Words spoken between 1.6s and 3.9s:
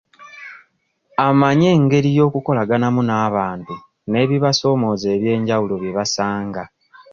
engeri y'okukolaganamu n'abantu